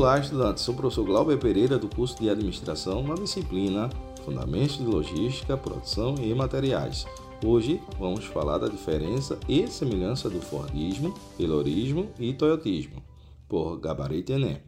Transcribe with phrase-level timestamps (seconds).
[0.00, 0.64] Olá, estudantes.
[0.64, 3.90] Sou o professor Glauber Pereira do curso de Administração na disciplina
[4.24, 7.04] Fundamentos de Logística, Produção e Materiais.
[7.44, 13.02] Hoje vamos falar da diferença e semelhança do Fordismo, Taylorismo e Toyotismo,
[13.46, 14.62] por Gabarito Enem.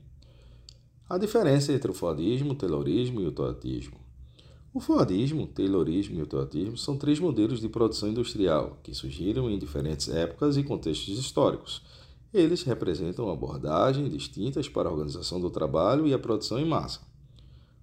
[1.08, 3.96] A diferença entre o Fordismo, o Taylorismo e o Toyotismo.
[4.74, 9.58] O Fordismo, Taylorismo e o Toyotismo são três modelos de produção industrial que surgiram em
[9.58, 11.80] diferentes épocas e contextos históricos
[12.32, 17.00] eles representam abordagens distintas para a organização do trabalho e a produção em massa.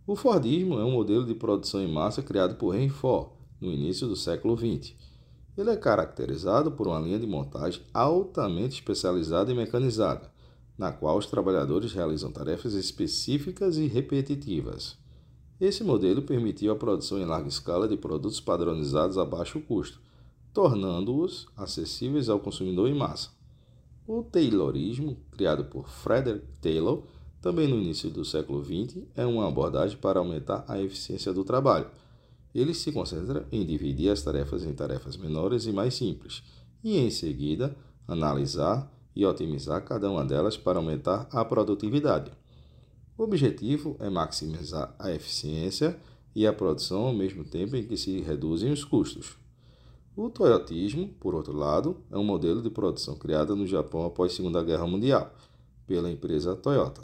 [0.08, 3.30] O Fordismo é um modelo de produção em massa criado por Henry Ford
[3.62, 4.96] no início do século XX.
[5.56, 10.32] Ele é caracterizado por uma linha de montagem altamente especializada e mecanizada,
[10.76, 14.98] na qual os trabalhadores realizam tarefas específicas e repetitivas.
[15.62, 20.00] Esse modelo permitiu a produção em larga escala de produtos padronizados a baixo custo,
[20.54, 23.38] tornando-os acessíveis ao consumidor em massa.
[24.12, 27.04] O Taylorismo, criado por Frederick Taylor,
[27.40, 31.86] também no início do século XX, é uma abordagem para aumentar a eficiência do trabalho.
[32.56, 36.42] Ele se concentra em dividir as tarefas em tarefas menores e mais simples,
[36.84, 42.32] e em seguida analisar e otimizar cada uma delas para aumentar a produtividade.
[43.16, 45.96] O objetivo é maximizar a eficiência
[46.34, 49.39] e a produção ao mesmo tempo em que se reduzem os custos.
[50.22, 54.36] O toyotismo, por outro lado, é um modelo de produção criado no Japão após a
[54.36, 55.34] Segunda Guerra Mundial
[55.88, 57.04] pela empresa Toyota.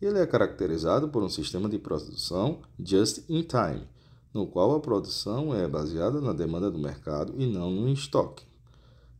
[0.00, 3.82] Ele é caracterizado por um sistema de produção just in time,
[4.32, 8.44] no qual a produção é baseada na demanda do mercado e não no estoque.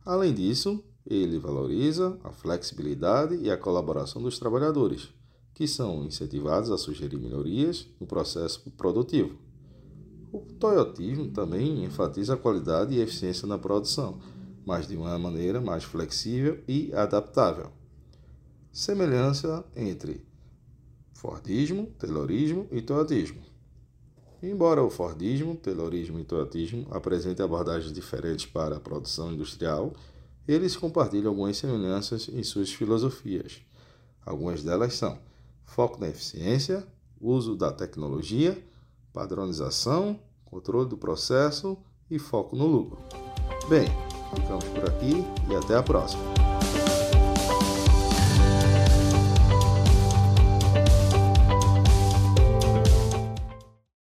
[0.05, 5.09] Além disso, ele valoriza a flexibilidade e a colaboração dos trabalhadores,
[5.53, 9.50] que são incentivados a sugerir melhorias no processo produtivo.
[10.31, 14.19] O toyotismo também enfatiza a qualidade e eficiência na produção,
[14.65, 17.69] mas de uma maneira mais flexível e adaptável.
[18.71, 20.25] Semelhança entre
[21.11, 23.41] Fordismo, Taylorismo e Toyotismo.
[24.41, 29.93] Embora o Fordismo, Taylorismo e Toyotismo apresentem abordagens diferentes para a produção industrial,
[30.47, 33.61] eles compartilham algumas semelhanças em suas filosofias.
[34.25, 35.19] Algumas delas são
[35.65, 36.87] foco na eficiência,
[37.19, 38.57] uso da tecnologia,
[39.13, 41.77] padronização, controle do processo
[42.09, 42.99] e foco no lucro.
[43.69, 43.87] Bem,
[44.35, 46.50] ficamos por aqui e até a próxima.